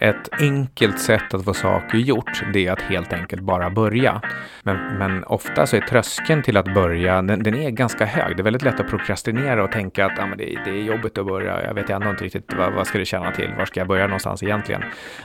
[0.00, 4.20] Ett enkelt sätt att få saker gjort, det är att helt enkelt bara börja.
[4.62, 8.36] Men, men ofta så är tröskeln till att börja, den, den, är ganska hög.
[8.36, 11.18] Det är väldigt lätt att prokrastinera och tänka att ah, men det, det är jobbigt
[11.18, 11.64] att börja.
[11.64, 13.50] Jag vet ändå inte riktigt vad, vad ska det tjäna till?
[13.58, 14.82] Var ska jag börja någonstans egentligen?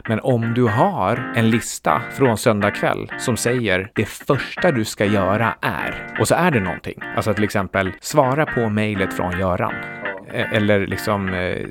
[0.07, 5.05] Men om du har en lista från söndag kväll som säger det första du ska
[5.05, 6.99] göra är, och så är det någonting.
[7.15, 10.00] Alltså till exempel svara på mejlet från Göran.
[10.33, 11.65] E- eller liksom eh,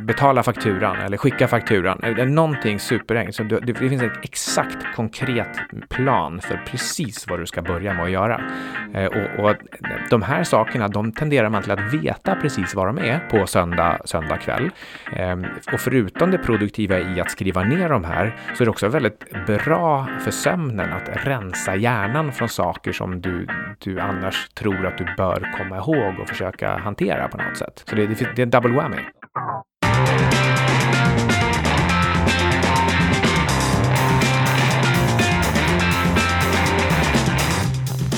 [0.00, 2.00] betala fakturan eller skicka fakturan.
[2.02, 3.36] Eller någonting superenkelt.
[3.36, 8.10] Så det, finns en exakt konkret plan för precis vad du ska börja med att
[8.10, 8.40] göra.
[8.94, 9.56] Eh, och, och
[10.10, 13.98] de här sakerna, de tenderar man till att veta precis vad de är på söndag,
[14.04, 14.70] söndag kväll.
[15.16, 18.88] Ehm, och förutom det produktiva i att skriva ner de här så är det också
[18.88, 23.46] väldigt bra för sömnen att rensa hjärnan från saker som du,
[23.78, 27.84] du annars tror att du bör komma ihåg och försöka hantera på något sätt.
[27.92, 28.96] Så det, det, det är en double whammy.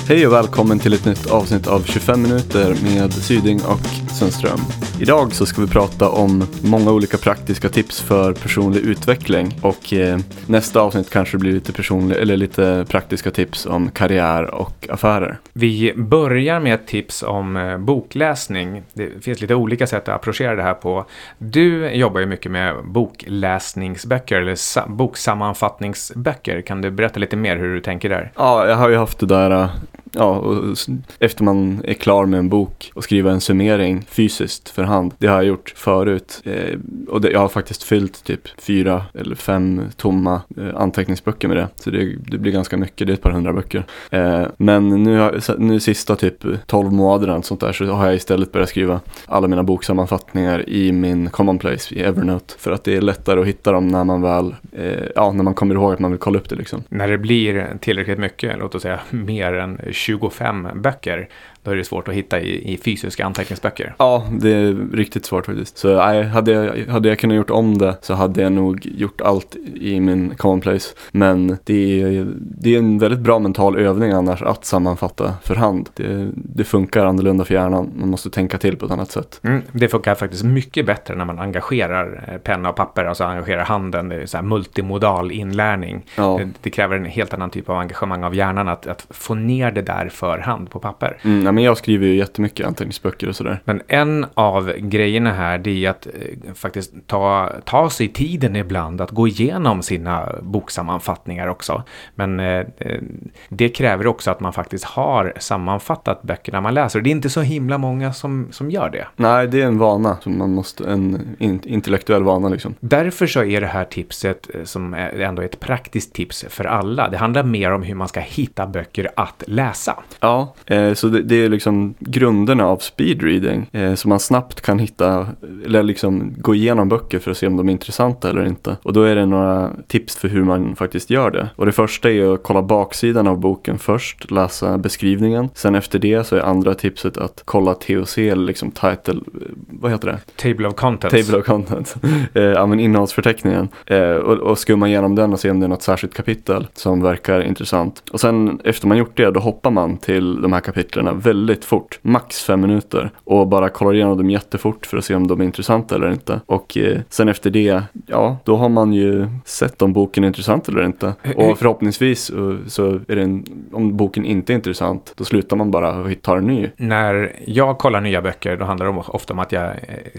[0.09, 4.59] Hej och välkommen till ett nytt avsnitt av 25 minuter med Syding och Sundström.
[5.01, 10.19] Idag så ska vi prata om många olika praktiska tips för personlig utveckling och eh,
[10.47, 15.39] nästa avsnitt kanske blir lite personlig eller lite praktiska tips om karriär och affärer.
[15.53, 18.83] Vi börjar med ett tips om eh, bokläsning.
[18.93, 21.05] Det finns lite olika sätt att approchera det här på.
[21.39, 26.61] Du jobbar ju mycket med bokläsningsböcker eller boksammanfattningsböcker.
[26.61, 28.33] Kan du berätta lite mer hur du tänker där?
[28.37, 29.69] Ja, jag har ju haft det där
[30.15, 30.77] ja, och
[31.19, 35.15] efter man är klar med en bok och skriva en summering fysiskt för hand.
[35.19, 39.35] Det har jag gjort förut eh, och det, jag har faktiskt fyllt typ fyra eller
[39.35, 41.69] fem tomma eh, anteckningsböcker med det.
[41.77, 43.85] Så det, det, blir ganska mycket, det är ett par hundra böcker.
[44.11, 48.53] Eh, men nu, har, nu sista typ 12 månaderna sånt där så har jag istället
[48.53, 52.55] börjat skriva alla mina boksammanfattningar i min commonplace i Evernote.
[52.59, 55.55] För att det är lättare att hitta dem när man väl, eh, ja när man
[55.55, 56.83] kommer ihåg att man vill kolla upp det liksom.
[56.89, 61.29] När det blir tillräckligt mycket, låt oss säga mer än 25 böcker,
[61.65, 63.95] då är det svårt att hitta i, i fysiska anteckningsböcker.
[63.99, 65.79] Ja, det är riktigt svårt faktiskt.
[65.79, 69.21] Så nej, hade, jag, hade jag kunnat gjort om det så hade jag nog gjort
[69.21, 70.95] allt i min commonplace.
[71.13, 75.89] Men det är, det är en väldigt bra mental övning annars att sammanfatta för hand.
[75.95, 77.93] Det, det funkar annorlunda för hjärnan.
[77.97, 79.41] Man måste tänka till på ett annat sätt.
[79.43, 83.65] Mm, det funkar faktiskt mycket bättre när man engagerar eh, penna och papper, alltså engagerar
[83.65, 84.09] handen.
[84.09, 86.07] Det är så multimodal inlärning.
[86.17, 86.37] Ja.
[86.41, 89.71] Det, det, kräver en helt annan typ av engagemang av hjärnan att, att få ner
[89.71, 91.19] det där för hand på papper.
[91.23, 93.61] Mm, men jag skriver ju jättemycket anteckningsböcker och sådär.
[93.65, 99.01] Men en av grejerna här det är att eh, faktiskt ta, ta sig tiden ibland
[99.01, 101.83] att gå igenom sina boksammanfattningar också.
[102.15, 103.01] Men eh, eh,
[103.49, 107.01] det kräver också att man faktiskt har sammanfattat böckerna man läser.
[107.01, 109.07] Det är inte så himla många som, som gör det.
[109.17, 110.17] Nej, det är en vana.
[110.21, 112.75] Som man måste, en in, intellektuell vana liksom.
[112.81, 117.09] Därför så är det här tipset eh, som är ändå ett praktiskt tips för alla.
[117.09, 120.03] Det handlar mer om hur man ska hitta böcker att läsa.
[120.21, 123.67] Ja, eh, så det, det är liksom grunderna av speedreading.
[123.73, 125.27] Eh, så man snabbt kan hitta,
[125.65, 128.77] eller liksom gå igenom böcker för att se om de är intressanta eller inte.
[128.83, 131.49] Och då är det några tips för hur man faktiskt gör det.
[131.57, 135.49] Och det första är att kolla baksidan av boken först, läsa beskrivningen.
[135.55, 139.21] Sen efter det så är andra tipset att kolla TOC eller liksom title,
[139.69, 140.19] vad heter det?
[140.37, 141.27] Table of contents.
[141.27, 141.97] Table of contents.
[142.35, 143.69] eh, ja men innehållsförteckningen.
[143.87, 147.03] Eh, och, och skumma igenom den och se om det är något särskilt kapitel som
[147.03, 148.03] verkar intressant.
[148.13, 151.99] Och sen efter man gjort det då hoppar man till de här kapitlerna väldigt fort,
[152.03, 155.45] max fem minuter och bara kollar igenom dem jättefort för att se om de är
[155.45, 156.41] intressanta eller inte.
[156.47, 160.69] Och eh, sen efter det, ja, då har man ju sett om boken är intressant
[160.69, 161.15] eller inte.
[161.37, 162.33] Och förhoppningsvis
[162.67, 166.37] så är det en, om boken inte är intressant, då slutar man bara och tar
[166.37, 166.71] en ny.
[166.77, 169.75] När jag kollar nya böcker, då handlar det ofta om att jag eh,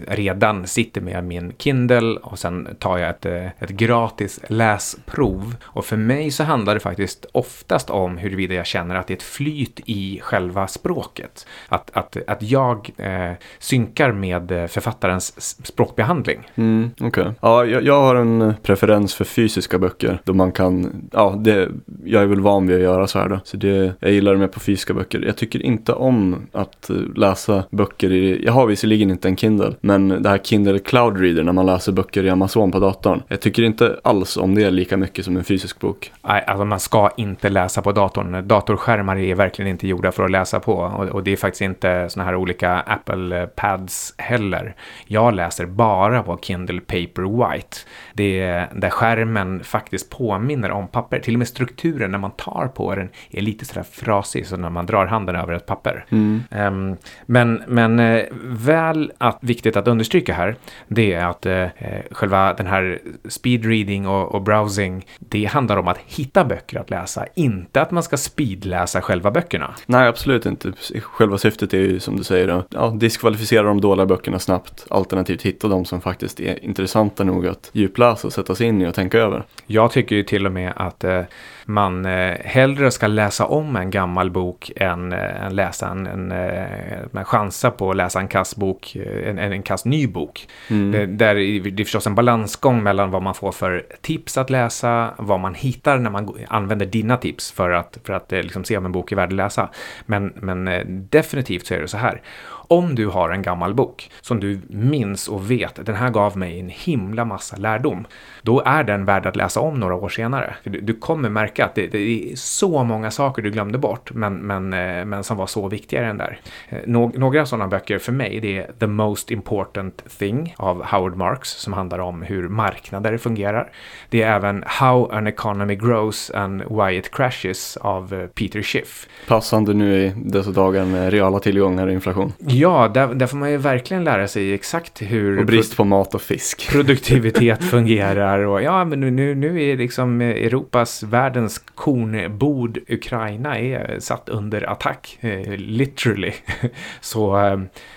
[0.07, 5.55] redan sitter med min Kindle och sen tar jag ett, eh, ett gratis läsprov.
[5.63, 9.15] Och för mig så handlar det faktiskt oftast om huruvida jag känner att det är
[9.15, 11.45] ett flyt i själva språket språket.
[11.69, 16.39] Att, att, att jag eh, synkar med eh, författarens språkbehandling.
[16.55, 17.25] Mm, okay.
[17.41, 20.19] Ja, jag, jag, har en preferens för fysiska böcker.
[20.23, 21.69] Då man kan, ja, det,
[22.05, 23.39] jag är väl van vid att göra så här då.
[23.43, 25.21] Så det, jag gillar det mer på fysiska böcker.
[25.25, 30.23] Jag tycker inte om att läsa böcker i, jag har visserligen inte en Kindle, men
[30.23, 33.21] det här Kindle Cloud Reader när man läser böcker i Amazon på datorn.
[33.27, 36.11] Jag tycker inte alls om det lika mycket som en fysisk bok.
[36.27, 38.47] Nej, alltså man ska inte läsa på datorn.
[38.47, 40.81] Datorskärmar är är verkligen inte gjorda för att läsa på.
[40.95, 44.75] Och, och det är faktiskt inte såna här olika Apple Pads heller.
[45.07, 47.77] Jag läser bara på Kindle Paperwhite.
[48.13, 51.19] Det är där skärmen faktiskt påminner om papper.
[51.19, 54.69] Till och med strukturen när man tar på den är lite sådär frasig som när
[54.69, 56.05] man drar handen över ett papper.
[56.09, 56.43] Mm.
[56.51, 60.55] Um, men men uh, väl att, viktigt att understryka här,
[60.87, 61.67] det är att uh,
[62.11, 62.99] själva den här
[63.29, 67.91] speed reading och, och browsing, det handlar om att hitta böcker att läsa, inte att
[67.91, 69.75] man ska speedläsa själva böckerna.
[69.85, 70.73] Nej, absolut inte.
[71.01, 75.67] Själva syftet är ju som du säger, ja, diskvalificera de dåliga böckerna snabbt, alternativt hitta
[75.67, 79.19] de som faktiskt är intressanta nog att djupläsa och sätta sig in i och tänka
[79.19, 79.43] över.
[79.67, 81.21] Jag tycker ju till och med att eh,
[81.65, 87.25] man eh, hellre ska läsa om en gammal bok än, eh, läsa en, en, en,
[87.25, 90.47] chansa på att läsa en kass bok, en, en, en kass ny bok.
[90.69, 90.91] Mm.
[90.91, 94.49] Det, där är det är förstås en balansgång mellan vad man får för tips att
[94.49, 98.77] läsa, vad man hittar när man använder dina tips för att, för att liksom se
[98.77, 99.69] om en bok är värd att läsa.
[100.05, 100.69] Men, men
[101.09, 102.21] definitivt så är det så här.
[102.67, 106.59] Om du har en gammal bok som du minns och vet, den här gav mig
[106.59, 108.07] en himla massa lärdom,
[108.41, 110.55] då är den värd att läsa om några år senare.
[110.63, 114.35] Du, du kommer märka att det, det, är så många saker du glömde bort, men,
[114.35, 116.39] men, eh, men som var så viktiga i den där.
[116.69, 121.15] Eh, Nå, några sådana böcker för mig, det är The Most Important Thing av Howard
[121.15, 123.71] Marks, som handlar om hur marknader fungerar.
[124.09, 129.07] Det är även How an Economy Grows and Why It Crashes av eh, Peter Schiff.
[129.27, 132.33] Passande nu i dessa dagar med reala tillgångar och inflation.
[132.55, 135.39] Ja, där, där får man ju verkligen lära sig exakt hur...
[135.39, 136.67] Och brist på mat och fisk.
[136.71, 144.29] Produktivitet fungerar och ja, men nu, nu är liksom Europas, världens kornbod Ukraina är satt
[144.29, 146.31] under attack, eh, literally.
[147.01, 147.37] Så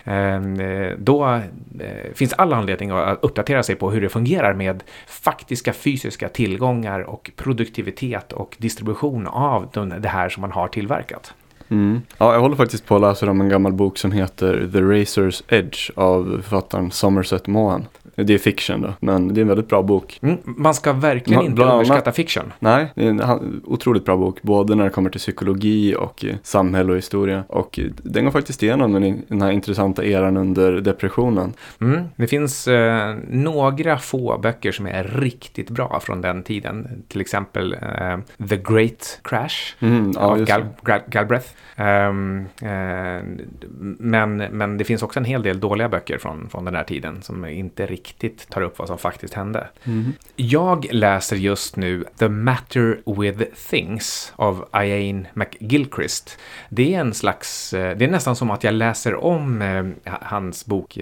[0.05, 1.41] eh, eh, då
[2.15, 7.31] finns all anledning att uppdatera sig på hur det fungerar med faktiska fysiska tillgångar och
[7.37, 9.71] produktivitet och distribution av
[10.01, 11.35] det här som man har tillverkat.
[11.69, 12.03] Mm.
[12.19, 15.43] Ja, jag håller faktiskt på att läsa om en gammal bok som heter The Razor's
[15.49, 17.85] Edge av författaren Somerset Maugham.
[18.15, 20.19] Det är fiction då, men det är en väldigt bra bok.
[20.23, 22.53] Mm, man ska verkligen inte Bland underskatta fiction.
[22.59, 26.37] Nej, det är en otroligt bra bok, både när det kommer till psykologi och eh,
[26.43, 27.45] samhälle och historia.
[27.49, 31.53] Och eh, den går faktiskt igenom den, den här intressanta eran under depressionen.
[31.81, 37.05] Mm, det finns eh, några få böcker som är riktigt bra från den tiden.
[37.09, 40.65] Till exempel eh, The Great Crash Mm, ja, av Gal.
[40.83, 41.49] Gal, Galbraith.
[41.77, 43.23] Ehm, eh,
[43.99, 47.23] men, men det finns också en hel del dåliga böcker från, från den här tiden
[47.23, 49.69] som inte riktigt tar upp vad som faktiskt hände.
[49.85, 50.13] Mhm.
[50.37, 56.39] Jag läser just nu The Matter with Things av Ian McGilchrist.
[56.69, 60.67] Det är en slags, eh, det är nästan som att jag läser om eh, hans
[60.67, 60.99] bok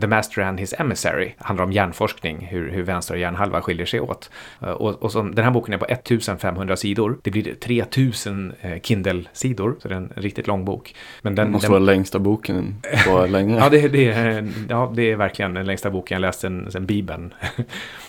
[0.00, 1.34] The Master and His Emissary.
[1.38, 4.30] Det handlar om hjärnforskning, hur, hur vänster och hjärnhalva skiljer sig åt.
[4.58, 7.18] Och, och som, den här boken är på 1500 sidor.
[7.22, 10.94] Det blir 3000 eh, Kindle-sidor, så det är en riktigt lång bok.
[11.22, 12.74] Men Det den, måste den, vara längsta boken
[13.06, 13.56] på länge.
[13.56, 17.34] Ja, det, det, är, ja, det är verkligen den längsta boken jag läst sen Bibeln.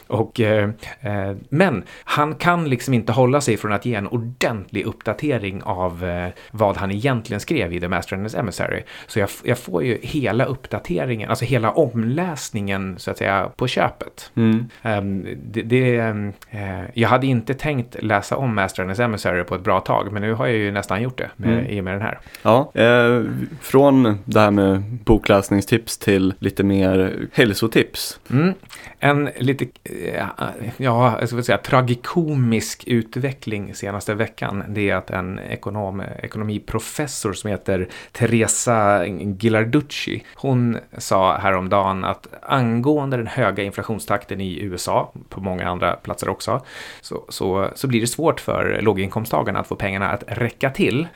[0.07, 0.69] Och, eh,
[1.01, 6.05] eh, men han kan liksom inte hålla sig från att ge en ordentlig uppdatering av
[6.05, 8.81] eh, vad han egentligen skrev i The Master and His Emissary.
[9.07, 14.31] Så jag, jag får ju hela uppdateringen, alltså hela omläsningen så att säga på köpet.
[14.35, 14.65] Mm.
[14.81, 15.95] Ehm, det, det,
[16.49, 20.11] eh, jag hade inte tänkt läsa om Master and His Emissary på ett bra tag,
[20.11, 21.65] men nu har jag ju nästan gjort det med, Mm.
[21.65, 22.19] i och med den här.
[22.41, 23.21] Ja, eh,
[23.61, 28.19] från det här med bokläsningstips till lite mer hälsotips.
[28.31, 28.53] Mm.
[28.99, 29.65] En lite,
[30.77, 37.49] ja, jag ska säga tragikomisk utveckling senaste veckan, det är att en ekonom, ekonomiprofessor som
[37.49, 45.69] heter Teresa Ghilarducci, hon sa häromdagen att angående den höga inflationstakten i USA, på många
[45.69, 46.61] andra platser också,
[47.01, 51.07] så, så, så blir det svårt för låginkomsttagarna att få pengarna att räcka till.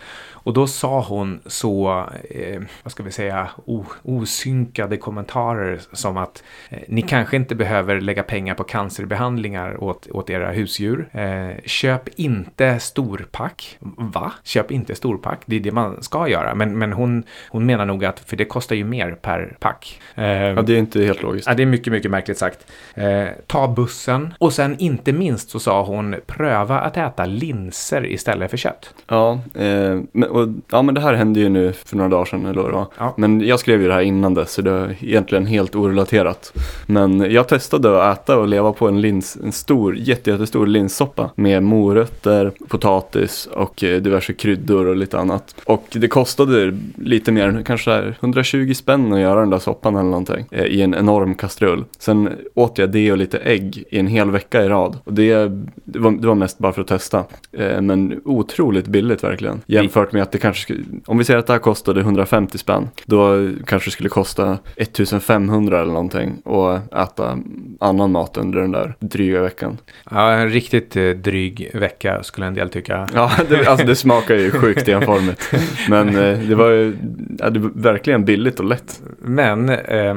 [0.48, 6.44] Och då sa hon så, eh, vad ska vi säga, o, osynkade kommentarer som att
[6.70, 11.10] eh, ni kanske inte behöver lägga pengar på cancerbehandlingar åt, åt era husdjur.
[11.12, 13.78] Eh, köp inte storpack.
[13.98, 14.32] Va?
[14.44, 15.40] Köp inte storpack.
[15.46, 16.56] Det är det man ska göra.
[16.56, 20.02] Men, men hon, hon menar nog att, för det kostar ju mer per pack.
[20.16, 21.48] Eh, Ja, det är inte helt logiskt.
[21.48, 22.72] Ja, det är mycket, mycket märkligt sagt.
[22.94, 24.34] Eh, ta bussen.
[24.40, 28.94] Och sen inte minst så sa hon pröva att äta linser istället för kött.
[29.08, 32.46] Ja, eh, men, och, ja, men det här hände ju nu för några dagar sedan,
[32.46, 32.88] eller vad det var.
[32.98, 33.14] Ja.
[33.18, 36.54] Men jag skrev ju det här innan dess, så det är egentligen helt orelaterat.
[36.86, 41.30] Men jag testade att äta och leva på en, lins, en stor, jätte, jättestor linssoppa
[41.36, 45.56] med morötter, potatis och eh, diverse kryddor och lite annat.
[45.66, 49.96] Och det kostade lite mer, kanske så här 120 spänn att göra den där soppan
[49.96, 51.86] eller någonting eh, i en enorm kastrull.
[52.00, 54.98] Sen åt jag det och lite ägg i en hel vecka i rad.
[55.04, 55.52] Och det,
[55.84, 57.24] det, var, det var mest bara för att testa.
[57.52, 59.62] Eh, men otroligt billigt verkligen.
[59.66, 63.50] Jämfört med att det kanske om vi säger att det här kostade 150 spänn, då
[63.66, 67.38] kanske det skulle kosta 1500 eller någonting att äta
[67.80, 69.78] annan mat under den där dryga veckan.
[70.12, 73.08] Ja, en riktigt eh, dryg vecka skulle en del tycka.
[73.14, 75.52] Ja, det, alltså det smakar ju sjukt enformigt.
[75.90, 76.98] Men eh, det var ju
[77.40, 79.02] ja, det var verkligen billigt och lätt.
[79.20, 80.16] Men eh,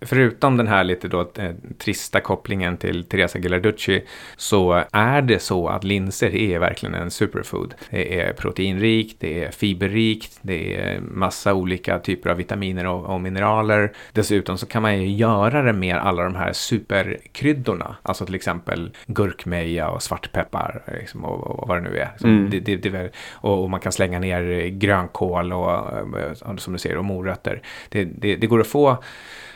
[0.00, 4.02] förutom den här lite då eh, trista kopplingen till Teresa Ghilarducci
[4.36, 7.74] så är det så att linser är verkligen en superfood.
[7.90, 13.20] Det är proteinrikt, det är fiberrikt, det är massa olika typer av vitaminer och, och
[13.20, 13.92] mineraler.
[14.12, 18.90] Dessutom så kan man ju göra det med alla de här superkryddorna, alltså till exempel
[19.06, 22.10] gurkmeja och svartpeppar liksom, och, och, vad det nu är.
[22.24, 22.50] Mm.
[22.50, 25.86] Det, det, det, och, och, man kan slänga ner grönkål och,
[26.56, 27.62] som du ser, och morötter.
[27.88, 28.04] Det,
[28.36, 28.98] det, går att få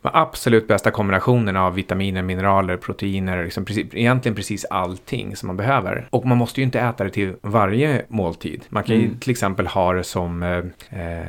[0.02, 5.56] de absolut bästa kombinationen av vitaminer, mineraler, proteiner, liksom precis, egentligen precis allting som man
[5.56, 6.08] behöver.
[6.10, 8.64] Och man måste ju inte äta det till varje måltid.
[8.68, 9.18] Man kan ju mm.
[9.18, 10.58] till exempel ha det som, eh,
[11.00, 11.26] eh,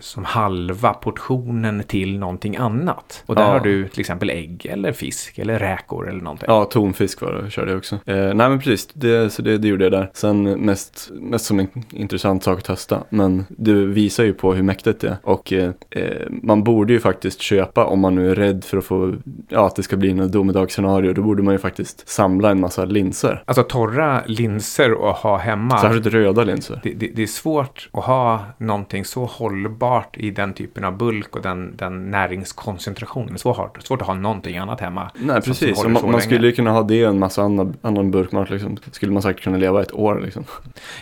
[0.00, 3.24] som halva portionen till någonting annat.
[3.26, 3.48] Och där ja.
[3.48, 6.46] har du till exempel ägg eller fisk eller räkor eller någonting.
[6.48, 7.94] Ja, tonfisk var det, körde jag också.
[7.94, 10.10] Eh, nej men precis, det, så det, det gjorde jag där.
[10.14, 13.02] Sen mest, mest som en intressant sak att testa.
[13.08, 15.16] Men du visar ju på hur mäktigt det är.
[15.22, 18.84] Och eh, eh man borde ju faktiskt köpa om man nu är rädd för att
[18.84, 19.14] få,
[19.48, 22.84] ja, att det ska bli något domedagsscenario, då borde man ju faktiskt samla en massa
[22.84, 23.42] linser.
[23.46, 25.78] Alltså torra linser att ha hemma.
[25.78, 26.80] Särskilt röda linser.
[26.82, 31.42] Det, det, det, svårt att ha någonting så hållbart i den typen av bulk och
[31.42, 33.28] den, den näringskoncentrationen.
[33.28, 35.10] Det är svårt, svårt att ha någonting annat hemma.
[35.14, 35.80] Nej, precis.
[35.80, 38.50] Som man, man skulle ju kunna ha det och en massa annan, annan burkmat.
[38.50, 38.76] Liksom.
[38.90, 40.20] Skulle man säkert kunna leva ett år.
[40.24, 40.44] Liksom.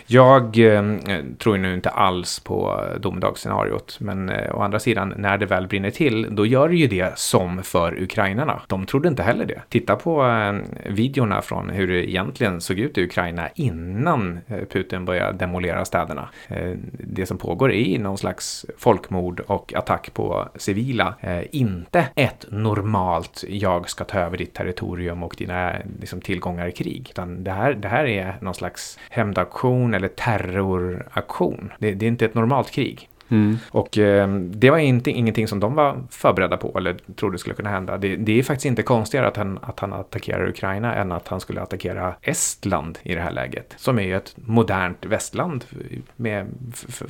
[0.07, 0.83] Jag eh,
[1.37, 3.97] tror nu inte alls på domedagsscenariot.
[3.99, 7.19] Men eh, å andra sidan, när det väl brinner till, då gör det ju det
[7.19, 8.61] som för ukrainarna.
[8.67, 9.61] De trodde inte heller det.
[9.69, 10.53] Titta på eh,
[10.93, 16.20] videorna från hur det egentligen såg ut i Ukraina innan eh, Putin började demolera städerna.
[16.47, 21.15] Eh, det som pågår är någon slags folkmord och attack på civila.
[21.21, 26.71] Eh, inte ett normalt jag ska ta över ditt territorium och dina liksom, tillgångar i
[26.71, 27.07] krig.
[27.09, 31.73] Utan det här, det här är någon slags hämndaktion eller terroraktion.
[31.79, 33.09] Det, det är inte ett normalt krig.
[33.31, 33.57] Mm.
[33.69, 37.69] Och eh, det var inte, ingenting som de var förberedda på eller trodde skulle kunna
[37.69, 37.97] hända.
[37.97, 41.39] Det, det, är faktiskt inte konstigare att han, att han attackerar Ukraina än att han
[41.39, 43.73] skulle attackera Estland i det här läget.
[43.77, 45.65] Som är ju ett modernt västland,
[46.15, 46.45] med,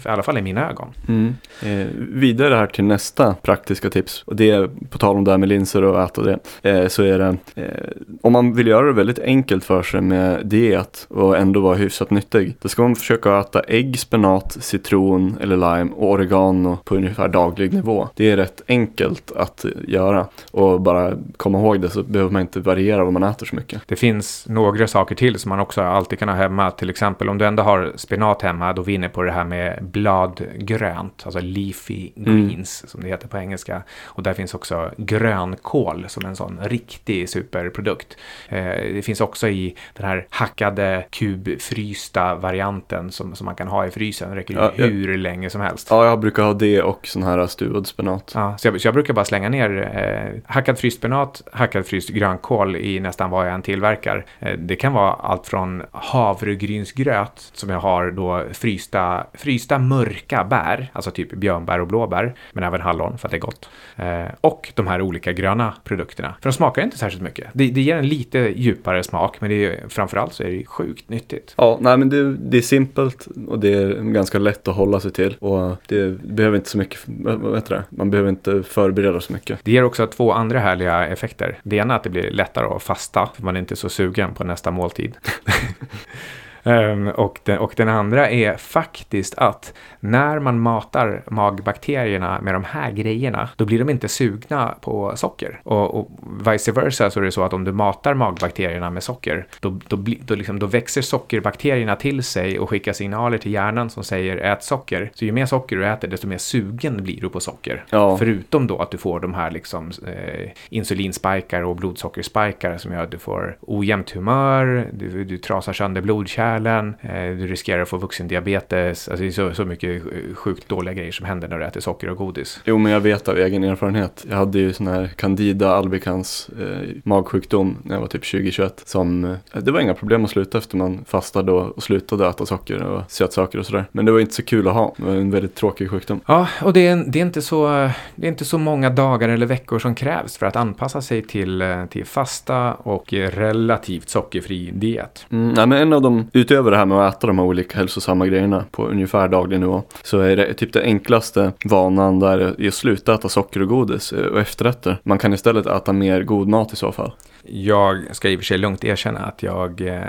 [0.05, 0.87] i alla fall i mina ögon.
[1.07, 1.35] Mm.
[1.63, 4.23] Eh, vidare här till nästa praktiska tips.
[4.25, 6.39] Och det är på tal om det här med linser och äta det.
[6.61, 7.89] Eh, så är det, eh,
[8.21, 12.11] om man vill göra det väldigt enkelt för sig med diet och ändå vara hyfsat
[12.11, 12.55] nyttig.
[12.61, 17.73] Då ska man försöka äta ägg, spenat, citron eller lime och oregano på ungefär daglig
[17.73, 18.07] nivå.
[18.15, 22.59] Det är rätt enkelt att göra och bara komma ihåg det så behöver man inte
[22.59, 23.81] variera vad man äter så mycket.
[23.85, 26.71] Det finns några saker till som man också alltid kan ha hemma.
[26.71, 31.21] Till exempel om du ändå har spenat hemma, då vinner på det här med bladgrönt,
[31.25, 32.47] alltså leafy mm.
[32.47, 32.89] greens mm.
[32.89, 33.83] som det heter på engelska.
[34.03, 38.17] Och där finns också grönkål som en sån riktig superprodukt.
[38.49, 43.85] Eh, det finns också i den här hackade kubfrysta varianten som, som man kan ha
[43.85, 44.29] i frysen.
[44.29, 45.17] Det räcker ja, hur ja.
[45.17, 45.87] länge som helst.
[45.89, 48.31] Ja, jag brukar ha det och sån här stuvad spenat.
[48.35, 52.09] Ja, så jag, så jag brukar bara slänga ner eh, hackad fryst spenat, hackad fryst
[52.09, 54.25] grönkål i nästan vad jag än tillverkar.
[54.39, 60.91] Eh, det kan vara allt från havregrynsgröt som jag har då frysta, frysta mörka bär,
[60.93, 63.69] alltså typ björnbär och blåbär, men även hallon för att det är gott.
[63.95, 66.35] Eh, och de här olika gröna produkterna.
[66.41, 67.47] För de smakar inte särskilt mycket.
[67.53, 71.09] Det, det ger en lite djupare smak, men det är, framförallt så är det sjukt
[71.09, 71.53] nyttigt.
[71.57, 75.11] Ja, nej men det, det är simpelt och det är ganska lätt att hålla sig
[75.11, 75.35] till.
[75.39, 77.83] Och det behöver inte så mycket, vad heter det?
[77.89, 79.59] Man behöver inte förbereda så mycket.
[79.63, 81.59] Det ger också två andra härliga effekter.
[81.63, 84.33] Det ena är att det blir lättare att fasta, för man är inte så sugen
[84.33, 85.17] på nästa måltid.
[86.63, 92.63] Um, och, den, och den andra är faktiskt att när man matar magbakterierna med de
[92.63, 95.61] här grejerna, då blir de inte sugna på socker.
[95.63, 96.09] Och, och
[96.47, 99.97] vice versa så är det så att om du matar magbakterierna med socker, då, då,
[100.25, 104.63] då, liksom, då växer sockerbakterierna till sig och skickar signaler till hjärnan som säger ät
[104.63, 105.11] socker.
[105.13, 107.85] Så ju mer socker du äter, desto mer sugen blir du på socker.
[107.89, 108.17] Ja.
[108.17, 113.11] Förutom då att du får de här liksom, eh, insulinspikar och blodsockerspikar som gör att
[113.11, 117.97] du får ojämnt humör, du, du trasar sönder blodkärl kärlen, eh, du riskerar att få
[117.97, 119.07] vuxendiabetes.
[119.07, 120.03] Alltså det är så, så mycket
[120.35, 122.61] sjukt dåliga grejer som händer när du äter socker och godis.
[122.65, 124.25] Jo, men jag vet av egen erfarenhet.
[124.29, 128.69] Jag hade ju sån här candida albicans eh, magsjukdom när jag var typ 20-21.
[128.85, 132.45] Som, eh, det var inga problem att sluta efter man fastade och, och slutade äta
[132.45, 133.85] socker och sötsaker och sådär.
[133.91, 134.93] Men det var inte så kul att ha.
[134.97, 136.19] Det var en väldigt tråkig sjukdom.
[136.25, 139.45] Ja, och det är, det är, inte, så, det är inte så många dagar eller
[139.45, 145.25] veckor som krävs för att anpassa sig till, eh, till fasta och relativt sockerfri diet.
[145.29, 147.77] Mm, nej, men en av de utöver det här med att äta de här olika
[147.77, 152.67] hälsosamma grejerna på ungefär daglig nivå så är det typ den enklaste vanan där är
[152.67, 154.97] att sluta äta socker och godis eh, och efterrätter.
[155.03, 157.11] Man kan istället äta mer god mat i så fall.
[157.43, 160.01] Jag ska i och för sig lugnt erkänna att jag, eh,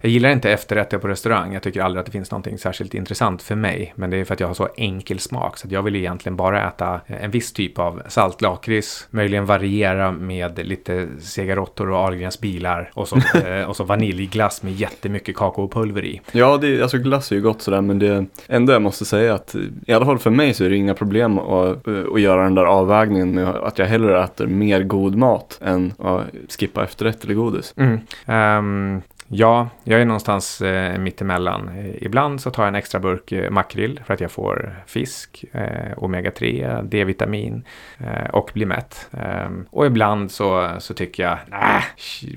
[0.00, 1.52] jag gillar inte efterrätter på restaurang.
[1.52, 3.92] Jag tycker aldrig att det finns någonting särskilt intressant för mig.
[3.96, 5.58] Men det är för att jag har så enkel smak.
[5.58, 9.06] Så jag vill egentligen bara äta en viss typ av saltlakrits.
[9.10, 12.90] Möjligen variera med lite segarottor och Ahlgrens bilar.
[12.94, 13.16] Och så,
[13.46, 16.20] eh, och så vaniljglass med jättemycket kakaopulver i.
[16.32, 17.80] Ja, det, alltså glass är ju gott sådär.
[17.80, 19.54] Men det ändå jag måste säga att
[19.86, 22.64] i alla fall för mig så är det inga problem att, att göra den där
[22.64, 26.24] avvägningen med att jag hellre äter mer god mat än att
[26.58, 27.74] skippa efterrätt eller godis.
[27.76, 28.00] Mm.
[28.26, 31.70] Um, ja, jag är någonstans eh, mittemellan.
[31.98, 35.96] Ibland så tar jag en extra burk eh, makrill för att jag får fisk, eh,
[35.96, 37.64] omega-3, D-vitamin
[37.98, 39.08] eh, och blir mätt.
[39.46, 41.82] Um, och ibland så, så tycker jag, nej,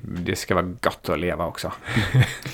[0.02, 1.72] det ska vara gott att leva också.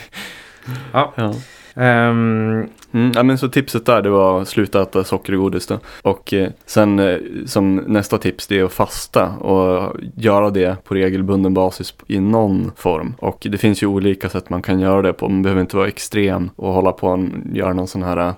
[0.93, 1.13] ja.
[1.17, 1.35] ja.
[1.75, 5.67] Um, mm, ja, men så tipset där det var att sluta äta socker och godis
[5.67, 5.79] då.
[6.03, 10.95] Och eh, sen eh, som nästa tips det är att fasta och göra det på
[10.95, 13.15] regelbunden basis i någon form.
[13.19, 15.29] Och det finns ju olika sätt man kan göra det på.
[15.29, 17.19] Man behöver inte vara extrem och hålla på och
[17.53, 18.33] göra någon sån här, eh,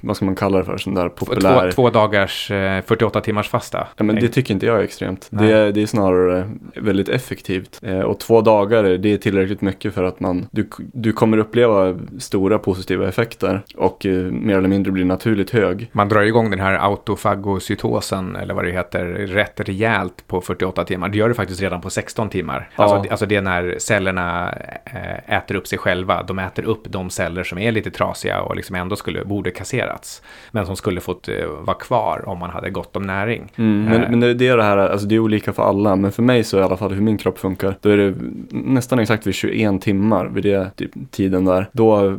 [0.00, 1.70] vad ska man kalla det för, sån där populär.
[1.70, 2.46] Två, två dagars
[2.86, 3.86] 48 timmars fasta.
[3.96, 5.28] Ja, men det tycker inte jag är extremt.
[5.30, 7.80] Det, det, är snarare väldigt effektivt.
[8.06, 12.58] Och två dagar det är tillräckligt mycket för att man, du, du kommer uppleva stora
[12.58, 15.90] positiva effekter och eh, mer eller mindre blir naturligt hög.
[15.92, 21.08] Man drar igång den här autofagocytosen eller vad det heter rätt rejält på 48 timmar.
[21.08, 22.68] Det gör det faktiskt redan på 16 timmar.
[22.76, 22.82] Ja.
[22.84, 26.22] Alltså, alltså det är när cellerna eh, äter upp sig själva.
[26.22, 30.22] De äter upp de celler som är lite trasiga och liksom ändå skulle, borde kasserats.
[30.50, 33.52] Men som skulle fått eh, vara kvar om man hade gott om näring.
[33.56, 35.96] Mm, men, men det är det här, alltså det är olika för alla.
[35.96, 37.74] Men för mig så i alla fall hur min kropp funkar.
[37.80, 38.14] Då är det
[38.50, 41.68] nästan exakt vid 21 timmar vid det typ, tiden där.
[41.72, 42.18] Då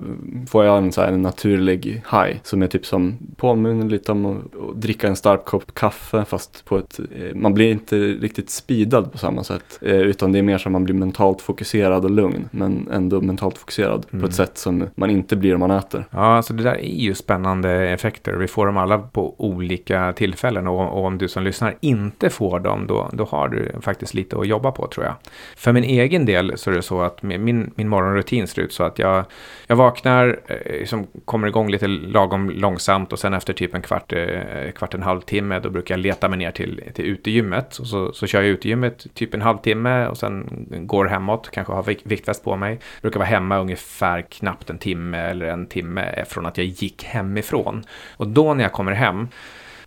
[0.50, 4.26] får jag en, så här, en naturlig high som är typ som påminner lite om
[4.26, 9.12] att dricka en stark kopp kaffe fast på ett, eh, man blir inte riktigt speedad
[9.12, 12.50] på samma sätt eh, utan det är mer som man blir mentalt fokuserad och lugn
[12.52, 14.22] men ändå mentalt fokuserad mm.
[14.22, 16.06] på ett sätt som man inte blir om man äter.
[16.12, 18.34] Ja, alltså det där är ju spännande effekter.
[18.34, 22.60] Vi får dem alla på olika tillfällen och, och om du som lyssnar inte får
[22.60, 25.16] dem då, då har du faktiskt lite att jobba på tror jag.
[25.56, 28.84] För min egen del så är det så att min, min morgonrutin ser ut så
[28.84, 29.26] att jag,
[29.68, 31.08] jag vaknar Eh, som
[31.52, 35.60] kommer igång lite lagom långsamt och sen efter typ en kvart, eh, kvart en halvtimme
[35.60, 37.78] då brukar jag leta mig ner till, till utegymmet.
[37.78, 41.84] Och så, så kör jag utegymmet typ en halvtimme och sen går hemåt, kanske har
[41.84, 42.80] viktväst på mig.
[43.02, 47.84] Brukar vara hemma ungefär knappt en timme eller en timme från att jag gick hemifrån.
[48.18, 49.28] Och då när jag kommer hem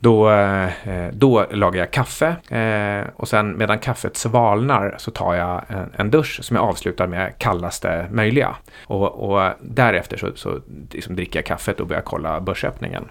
[0.03, 5.63] då, eh, då lagar jag kaffe eh, och sen medan kaffet svalnar så tar jag
[5.69, 8.57] en, en dusch som jag avslutar med kallaste möjliga.
[8.87, 10.61] Och, och därefter så, så
[10.91, 13.05] liksom dricker jag kaffet och börjar kolla börsöppningen.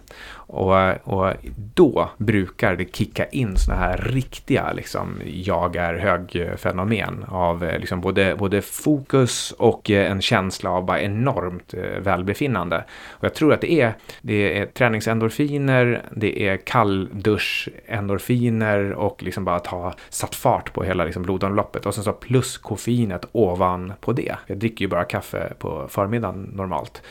[0.52, 0.74] Och,
[1.04, 7.80] och då brukar det kicka in såna här riktiga liksom, jag är hög-fenomen av eh,
[7.80, 12.84] liksom, både, både fokus och en känsla av bara enormt välbefinnande.
[13.10, 19.62] Och jag tror att det är, det är träningsendorfiner, det är kalldusch-endorfiner och liksom bara
[19.66, 24.36] ha satt fart på hela liksom, blodomloppet och sen så plus koffeinet ovan på det.
[24.48, 27.02] Jag dricker ju bara kaffe på förmiddagen normalt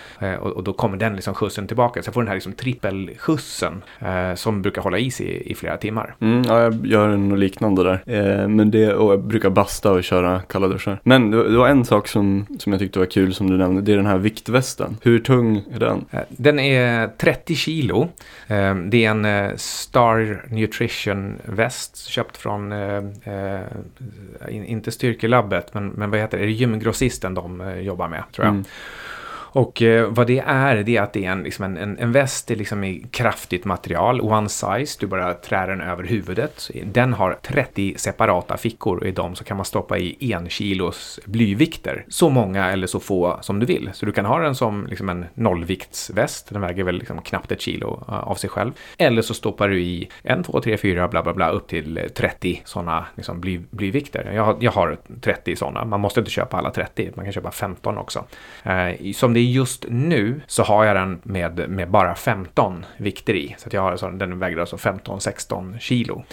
[0.40, 2.02] och, och då kommer den liksom skjutsen tillbaka.
[2.02, 5.50] Så jag får den här liksom trippel skjutsen eh, som brukar hålla i sig i,
[5.50, 6.14] i flera timmar.
[6.20, 8.02] Mm, ja, jag gör något liknande där.
[8.06, 11.00] Eh, men det, och jag brukar basta och köra kalla duschar.
[11.02, 13.82] Men det, det, var en sak som, som jag tyckte var kul som du nämnde.
[13.82, 14.96] Det är den här viktvästen.
[15.02, 16.04] Hur tung är den?
[16.10, 18.08] Eh, den är 30 kilo.
[18.46, 23.60] Eh, det är en eh, Star Nutrition väst köpt från, eh, eh
[24.48, 28.46] inte Styrkelabbet, men, men vad heter det, är det gymgrossisten de eh, jobbar med tror
[28.46, 28.52] jag.
[28.52, 28.64] Mm.
[29.58, 32.12] Och eh, vad det är, det är att det är en, liksom en, en, en
[32.12, 36.70] väst liksom i kraftigt material, one size, du bara trär den över huvudet.
[36.84, 41.20] Den har 30 separata fickor och i dem så kan man stoppa i en kilos
[41.24, 42.04] blyvikter.
[42.08, 43.90] Så många eller så få som du vill.
[43.94, 47.60] Så du kan ha den som liksom en nollviktsväst, den väger väl liksom knappt ett
[47.60, 48.72] kilo eh, av sig själv.
[48.98, 52.04] Eller så stoppar du i en, två, tre, fyra, bla bla bla, upp till eh,
[52.04, 54.32] 30 sådana liksom bly, blyvikter.
[54.34, 57.50] Jag har, jag har 30 sådana, man måste inte köpa alla 30, man kan köpa
[57.50, 58.24] 15 också.
[58.62, 63.34] Eh, som det är just nu så har jag den med, med bara 15 vikter
[63.34, 63.54] i.
[63.58, 66.24] Så att jag har så den väger alltså 15-16 kilo.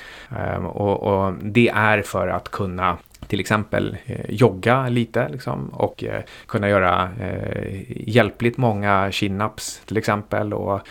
[0.58, 2.98] Um, och, och det är för att kunna
[3.28, 9.98] till exempel eh, jogga lite liksom, och eh, kunna göra eh, hjälpligt många chin-ups till
[9.98, 10.54] exempel.
[10.54, 10.82] Och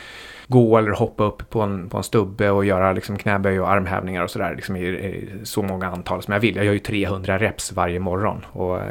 [0.48, 4.22] gå eller hoppa upp på en, på en stubbe och göra liksom knäböj och armhävningar
[4.22, 6.56] och sådär liksom i, i, så många antal som jag vill.
[6.56, 8.84] Jag gör ju 300 reps varje morgon och eh,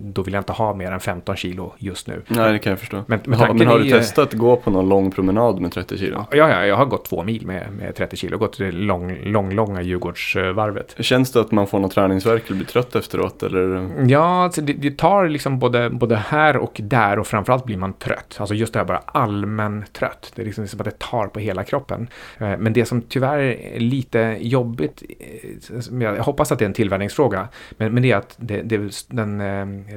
[0.00, 2.22] då vill jag inte ha mer än 15 kilo just nu.
[2.28, 3.04] Nej, det kan jag förstå.
[3.06, 5.72] Men, men, ha, men har du är, testat att gå på någon lång promenad med
[5.72, 6.26] 30 kilo?
[6.30, 8.38] Ja, ja, jag har gått två mil med, med 30 kilo.
[8.38, 10.94] Gått det lång, lång, långa Djurgårdsvarvet.
[10.98, 13.42] Känns det att man får någon träningsverk eller blir trött efteråt?
[13.42, 13.90] Eller?
[14.06, 17.92] Ja, alltså det, det, tar liksom både, både här och där och framförallt blir man
[17.92, 18.36] trött.
[18.38, 20.32] Alltså just det här bara allmän trött.
[20.34, 22.08] Det är liksom att det tar på hela kroppen.
[22.38, 26.72] Eh, men det som tyvärr är lite jobbigt, eh, jag hoppas att det är en
[26.72, 29.42] tillvänjningsfråga, men, men det är att det, det, den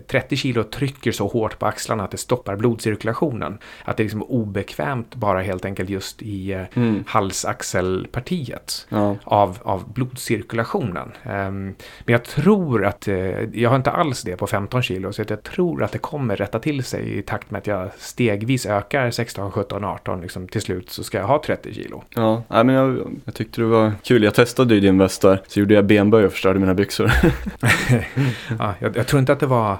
[0.07, 3.57] 30 eh, kilo trycker så hårt på axlarna att det stoppar blodcirkulationen.
[3.85, 7.03] Att det är liksom obekvämt bara helt enkelt just i mm.
[7.07, 9.15] halsaxelpartiet ja.
[9.23, 11.11] av, av blodcirkulationen.
[11.23, 11.65] Ehm,
[12.05, 13.07] men jag tror att,
[13.53, 16.59] jag har inte alls det på 15 kilo, så jag tror att det kommer rätta
[16.59, 20.21] till sig i takt med att jag stegvis ökar 16, 17, 18.
[20.21, 22.03] Liksom, till slut så ska jag ha 30 kilo.
[22.15, 24.23] Ja, men jag, jag tyckte det var kul.
[24.23, 27.11] Jag testade ju din väst där, så gjorde jag benböj och förstörde mina byxor.
[28.59, 29.77] ja, jag, jag, tror inte att det var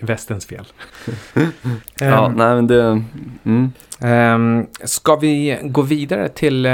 [0.06, 0.64] västens fel.
[2.00, 3.02] ja, um, nej men det...
[3.44, 3.72] Mm.
[4.00, 6.72] Um, ska vi gå vidare till uh,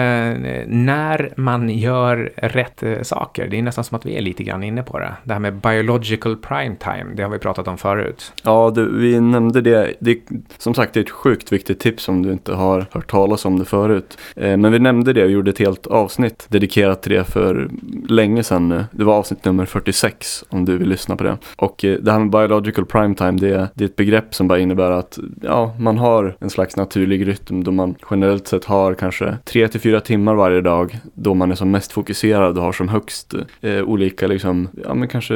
[0.67, 3.49] när man gör rätt uh, saker?
[3.49, 5.13] Det är nästan som att vi är lite grann inne på det.
[5.25, 8.33] Det här med biological prime time, det har vi pratat om förut.
[8.43, 9.95] Ja, det, vi nämnde det.
[9.99, 10.19] det.
[10.59, 13.59] Som sagt, det är ett sjukt viktigt tips om du inte har hört talas om
[13.59, 14.19] det förut.
[14.37, 17.71] Eh, men vi nämnde det och gjorde ett helt avsnitt dedikerat till det för
[18.09, 18.85] länge sedan nu.
[18.91, 21.39] Det var avsnitt nummer 46 om du vill lyssna på det.
[21.57, 24.59] Och eh, det här med biological prime time, det, det är ett begrepp som bara
[24.59, 28.95] innebär att ja, man har en slags naturlig naturlig rytm då man generellt sett har
[28.95, 32.73] kanske 3 till 4 timmar varje dag då man är som mest fokuserad och har
[32.73, 35.35] som högst eh, olika liksom, ja men kanske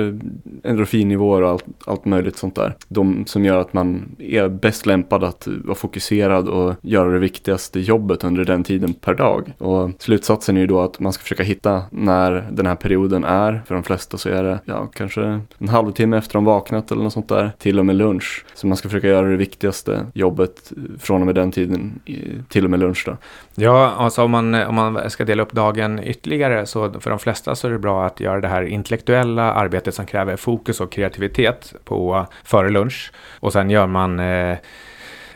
[0.65, 2.75] endorfinnivåer och allt, allt möjligt sånt där.
[2.89, 7.81] De som gör att man är bäst lämpad att vara fokuserad och göra det viktigaste
[7.89, 9.53] jobbet under den tiden per dag.
[9.59, 13.63] Och slutsatsen är ju då att man ska försöka hitta när den här perioden är.
[13.67, 17.13] För de flesta så är det ja, kanske en halvtimme efter de vaknat eller något
[17.13, 17.51] sånt där.
[17.59, 18.45] Till och med lunch.
[18.55, 22.01] Så man ska försöka göra det viktigaste jobbet från och med den tiden
[22.49, 23.17] till och med lunch då.
[23.55, 27.55] Ja, alltså om man, om man ska dela upp dagen ytterligare så för de flesta
[27.55, 31.75] så är det bra att göra det här intellektuella arbetet som kräver fokus och kreativitet
[31.85, 33.13] på före lunch.
[33.41, 34.57] Och sen gör man eh,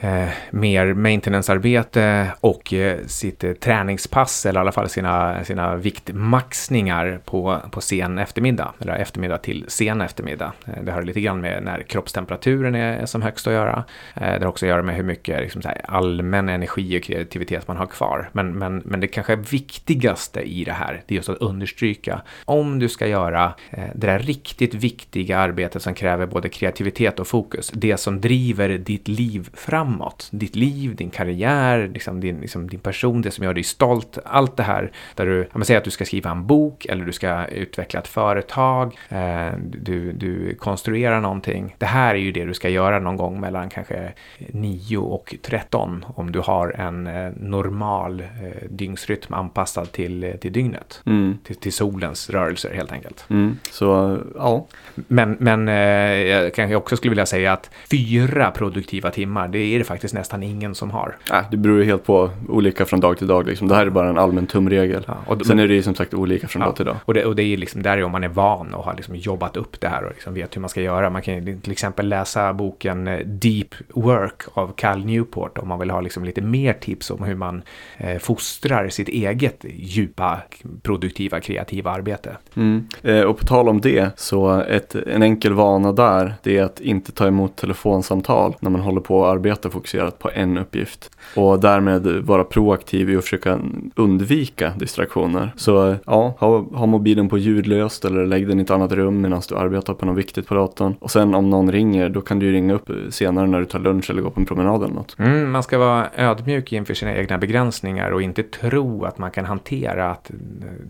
[0.01, 7.21] eh, mer maintenancearbete och eh, sitt eh, träningspass eller i alla fall sina, sina viktmaxningar
[7.25, 10.53] på, på sen eftermiddag, eller eftermiddag till sen eftermiddag.
[10.67, 13.85] Eh, det har lite grann med när kroppstemperaturen är, är som högst att göra.
[14.15, 17.69] Eh, det har också att göra med hur mycket liksom, här, allmän energi och kreativitet
[17.69, 18.31] man har kvar.
[18.33, 22.79] Men, men, men det kanske viktigaste i det här, det är just att understryka om
[22.79, 27.71] du ska göra eh, det där riktigt viktiga arbetet som kräver både kreativitet och fokus,
[27.75, 30.29] det som driver ditt liv framåt framåt.
[30.33, 34.19] Ditt liv, din karriär, liksom din, liksom din person, det som gör dig stolt.
[34.25, 37.13] Allt det här där du, man säger att du ska skriva en bok eller du
[37.13, 41.75] ska utveckla ett företag, eh, du, du konstruerar någonting.
[41.79, 46.05] Det här är ju det du ska göra någon gång mellan kanske 9 och 13
[46.15, 48.27] om du har en eh, normal eh,
[48.71, 51.03] dygnsrytm anpassad till, till dygnet.
[51.07, 51.39] Mm.
[51.45, 53.25] Till, till, solens rörelser helt enkelt.
[53.31, 53.59] Mm.
[53.71, 54.67] Så, ja.
[54.95, 59.80] Men, men eh, jag kanske också skulle vilja säga att fyra produktiva timmar, det är
[59.81, 61.17] det faktiskt nästan ingen som har.
[61.31, 63.47] Nej, det beror ju helt på olika från dag till dag.
[63.47, 63.69] Liksom.
[63.69, 65.05] Det här är bara en allmän tumregel.
[65.07, 66.97] Ja, och, Sen är det ju som sagt olika från ja, dag till dag.
[67.05, 69.57] Och det, och det är liksom där om man är van och har liksom jobbat
[69.57, 71.11] upp det här och liksom vet hur man ska göra.
[71.11, 75.91] Man kan till exempel läsa boken eh, Deep Work av Cal Newport om man vill
[75.91, 77.63] ha liksom lite mer tips om hur man
[77.99, 80.41] eh, fostrar sitt eget djupa,
[80.83, 82.37] produktiva, kreativa arbete.
[82.55, 82.89] Mm.
[83.03, 86.81] Eh, och på tal om det, så ett, en enkel vana där, det är att
[86.81, 91.11] inte ta emot telefonsamtal när man håller på att arbeta fokuserat på en uppgift.
[91.37, 93.59] Och därmed vara proaktiv i att försöka
[93.97, 95.53] undvika distraktioner.
[95.57, 99.43] Så ja, ha, ha mobilen på ljudlöst eller lägg den i ett annat rum medan
[99.49, 100.95] du arbetar på något viktigt på datorn.
[101.01, 104.11] Och sen om någon ringer, då kan du ringa upp senare när du tar lunch
[104.11, 105.17] eller går på en promenad eller något.
[105.19, 109.45] Mm, man ska vara ödmjuk inför sina egna begränsningar och inte tro att man kan
[109.45, 110.31] hantera att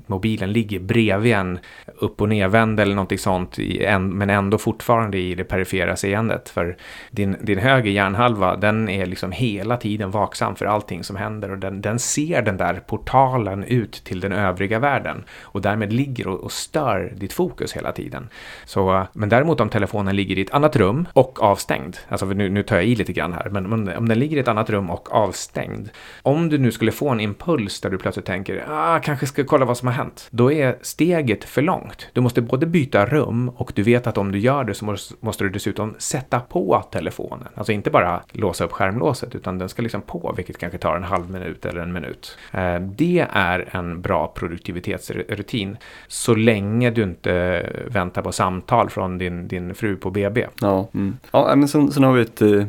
[0.06, 1.58] mobilen ligger bredvid en
[1.96, 3.58] upp och nedvänd eller någonting sånt,
[4.00, 6.48] men ändå fortfarande i det perifera seendet.
[6.48, 6.76] För
[7.10, 11.58] din, din höger hjärnhalva, den är liksom hela tiden vaksam för allting som händer och
[11.58, 16.40] den, den ser den där portalen ut till den övriga världen och därmed ligger och,
[16.40, 18.28] och stör ditt fokus hela tiden.
[18.64, 22.62] Så, men däremot om telefonen ligger i ett annat rum och avstängd, alltså nu, nu
[22.62, 24.90] tar jag i lite grann här, men om, om den ligger i ett annat rum
[24.90, 25.88] och avstängd,
[26.22, 29.64] om du nu skulle få en impuls där du plötsligt tänker, ah, kanske ska kolla
[29.64, 32.08] vad som har hänt, då är steget för långt.
[32.12, 35.14] Du måste både byta rum och du vet att om du gör det så måste,
[35.20, 39.68] måste du dessutom sätta på telefonen, alltså inte bara låta låsa upp skärmlåset utan den
[39.68, 42.38] ska liksom på vilket kanske tar en halv minut eller en minut.
[42.52, 45.76] Eh, det är en bra produktivitetsrutin
[46.08, 50.46] så länge du inte väntar på samtal från din, din fru på BB.
[50.60, 51.16] Ja, mm.
[51.30, 52.64] ja men sen, sen har vi ett, eh,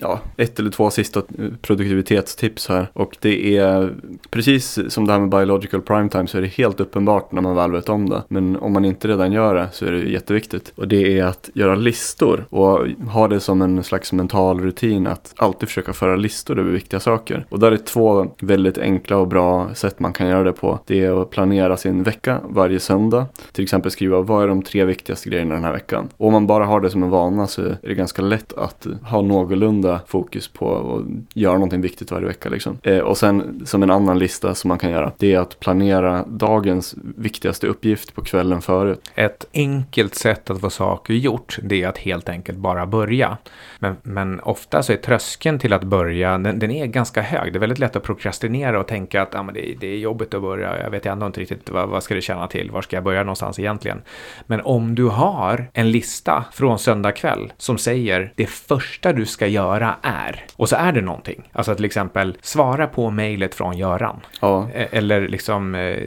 [0.00, 1.22] ja, ett eller två sista
[1.62, 3.94] produktivitetstips här och det är
[4.30, 6.26] precis som det här med biological prime time.
[6.26, 8.22] så är det helt uppenbart när man väl vet om det.
[8.28, 10.72] Men om man inte redan gör det så är det jätteviktigt.
[10.76, 15.34] Och det är att göra listor och ha det som en slags mental rutin att
[15.36, 17.46] alltid försöka föra listor över viktiga saker.
[17.48, 20.78] Och där är två väldigt enkla och bra sätt man kan göra det på.
[20.86, 23.26] Det är att planera sin vecka varje söndag.
[23.52, 26.08] Till exempel skriva vad är de tre viktigaste grejerna den här veckan.
[26.16, 28.86] Och om man bara har det som en vana så är det ganska lätt att
[29.02, 32.48] ha någorlunda fokus på att göra någonting viktigt varje vecka.
[32.48, 32.78] Liksom.
[32.82, 36.24] Eh, och sen som en annan lista som man kan göra det är att planera
[36.26, 39.10] dagens viktigaste uppgift på kvällen förut.
[39.14, 43.38] Ett enkelt sätt att få saker gjort det är att helt enkelt bara börja.
[43.78, 47.52] Men, men ofta så är tröskeln till att börja, den, den, är ganska hög.
[47.52, 50.34] Det är väldigt lätt att prokrastinera och tänka att ah, men det, det är jobbigt
[50.34, 50.82] att börja.
[50.82, 52.70] Jag vet ändå inte riktigt vad, vad ska det känna till.
[52.70, 54.02] Var ska jag börja någonstans egentligen?
[54.46, 59.46] Men om du har en lista från söndag kväll som säger det första du ska
[59.46, 61.50] göra är och så är det någonting.
[61.52, 64.20] Alltså till exempel svara på mejlet från Göran.
[64.40, 64.68] Ja.
[64.74, 65.98] E, eller liksom eh,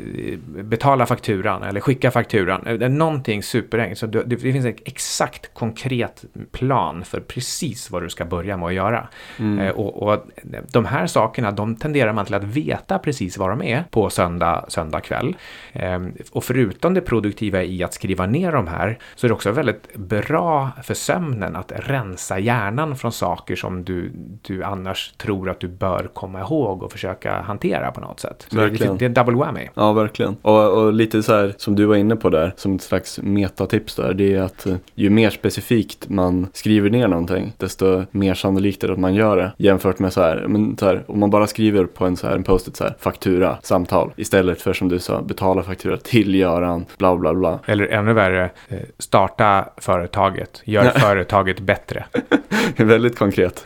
[0.64, 2.68] betala fakturan eller skicka fakturan.
[2.68, 4.00] Eh, någonting superenkelt.
[4.00, 8.68] Så det, det finns en exakt konkret plan för precis vad du ska börja med
[8.68, 9.08] att göra.
[9.40, 9.60] Mm.
[9.60, 10.26] Eh, och, och,
[10.72, 14.66] de här sakerna, de tenderar man till att veta precis vad de är på söndag,
[14.68, 15.36] söndag kväll.
[15.74, 19.52] Ehm, och förutom det produktiva i att skriva ner de här så är det också
[19.52, 25.60] väldigt bra för sömnen att rensa hjärnan från saker som du, du annars tror att
[25.60, 28.48] du bör komma ihåg och försöka hantera på något sätt.
[28.50, 28.98] Så verkligen.
[28.98, 29.68] Det, är double whammy.
[29.74, 30.36] Ja, verkligen.
[30.42, 33.96] Och, och, lite så här som du var inne på där, som ett slags metatips
[33.96, 38.84] där, det är att eh, ju mer specifikt man skriver ner någonting, desto mer sannolikt
[38.84, 39.52] är att man gör det.
[39.58, 42.36] Jämfört med så här, men så här om man bara skriver på en, så här,
[42.36, 46.86] en post-it så här, faktura, samtal, istället för som du sa, betala faktura till Göran,
[46.98, 47.60] bla bla bla.
[47.66, 52.06] Eller ännu värre, eh, starta företaget, gör företaget bättre.
[52.78, 53.66] Väldigt konkret.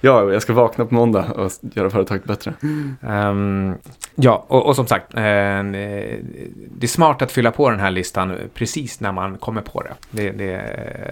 [0.00, 2.54] Ja, jag ska vakna på måndag och göra företaget bättre.
[3.00, 3.74] Um,
[4.14, 8.36] ja, och, och, som sagt, eh, det är smart att fylla på den här listan
[8.54, 9.94] precis när man kommer på det.
[10.10, 10.60] Det, det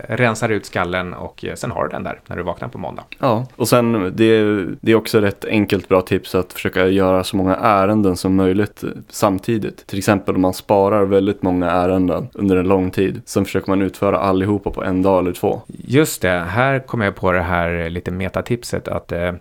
[0.09, 3.05] rensar ut skallen och sen har du den där när du vaknar på måndag.
[3.19, 7.37] Ja, och sen det, det är också ett enkelt bra tips att försöka göra så
[7.37, 9.87] många ärenden som möjligt samtidigt.
[9.87, 13.23] Till exempel om man sparar väldigt många ärenden under en lång tid.
[13.25, 15.63] Sen försöker man utföra allihopa på en dag eller två.
[15.67, 19.35] Just det, här kommer jag på det här lite metatipset att eh, eh,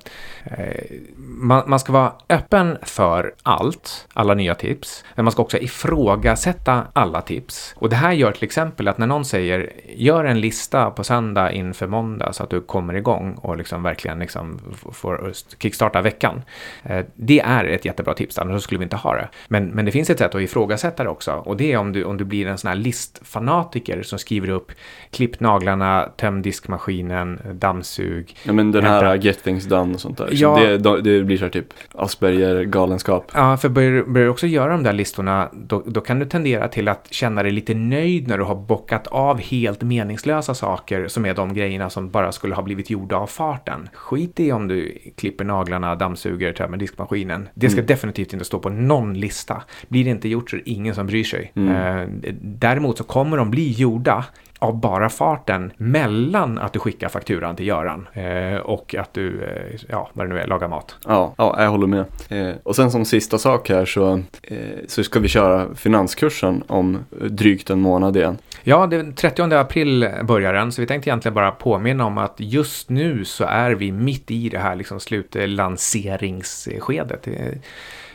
[1.17, 5.03] man, man, ska vara öppen för allt, alla nya tips.
[5.15, 7.75] Men man ska också ifrågasätta alla tips.
[7.77, 11.51] Och det här gör till exempel att när någon säger gör en lista på söndag
[11.51, 14.59] inför måndag så att du kommer igång och liksom verkligen liksom
[14.91, 16.41] får kickstarta veckan.
[16.83, 19.29] Eh, det är ett jättebra tips, annars skulle vi inte ha det.
[19.47, 22.03] Men, men det finns ett sätt att ifrågasätta det också och det är om du,
[22.03, 24.71] om du blir en sån här listfanatiker som skriver upp
[25.11, 28.35] klipp naglarna, töm diskmaskinen, dammsug.
[28.43, 30.29] Ja men den här get things done och sånt där.
[30.31, 33.31] Ja, det, det blir så här typ Asperger-galenskap.
[33.33, 36.67] Ja, för börjar, börjar du också göra de där listorna, då, då kan du tendera
[36.67, 41.25] till att känna dig lite nöjd när du har bockat av helt meningslösa saker som
[41.25, 43.89] är de grejerna som bara skulle ha blivit gjorda av farten.
[43.93, 47.49] Skit i om du klipper naglarna, dammsuger, tömmer diskmaskinen.
[47.53, 47.87] Det ska mm.
[47.87, 49.63] definitivt inte stå på någon lista.
[49.87, 51.51] Blir det inte gjort så är det ingen som bryr sig.
[51.55, 51.69] Mm.
[51.69, 54.25] Eh, däremot så kommer de bli gjorda
[54.59, 59.79] av bara farten mellan att du skickar fakturan till Göran eh, och att du, eh,
[59.89, 60.95] ja, vad det nu är, lagar mat.
[61.05, 62.05] Ja, ja jag håller med.
[62.29, 67.05] Eh, och sen som sista sak här så, eh, så ska vi köra finanskursen om
[67.29, 68.37] drygt en månad igen.
[68.63, 72.89] Ja, den 30 april börjar den, så vi tänkte egentligen bara påminna om att just
[72.89, 77.27] nu så är vi mitt i det här liksom slutlanseringsskedet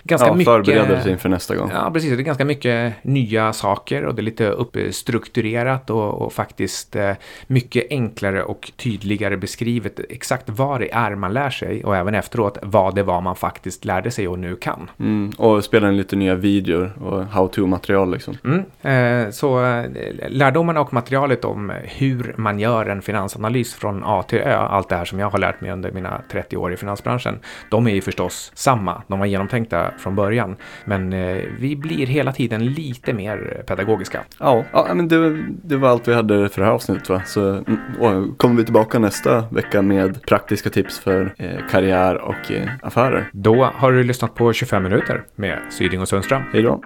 [0.05, 0.53] ganska ja, mycket...
[0.53, 1.71] förberedelse inför nästa gång.
[1.75, 2.11] Ja, precis.
[2.11, 7.13] Det är ganska mycket nya saker och det är lite uppstrukturerat och, och faktiskt eh,
[7.47, 12.59] mycket enklare och tydligare beskrivet exakt vad det är man lär sig och även efteråt
[12.63, 14.91] vad det var man faktiskt lärde sig och nu kan.
[14.99, 18.37] Mm, och spela in lite nya videor och how-to-material liksom.
[18.45, 19.85] Mm, eh, så eh,
[20.29, 24.97] lärdomarna och materialet om hur man gör en finansanalys från A till Ö, allt det
[24.97, 27.39] här som jag har lärt mig under mina 30 år i finansbranschen,
[27.71, 29.03] de är ju förstås samma.
[29.09, 30.57] De var genomtänkta från början.
[30.85, 34.21] Men eh, vi blir hela tiden lite mer pedagogiska.
[34.39, 37.23] Ja, ja men det, det var allt vi hade för det här avsnittet va.
[37.27, 37.65] Så
[38.01, 43.31] mm, kommer vi tillbaka nästa vecka med praktiska tips för eh, karriär och eh, affärer.
[43.33, 46.43] Då har du lyssnat på 25 minuter med Syding och Sundström.
[46.53, 46.81] Hej då.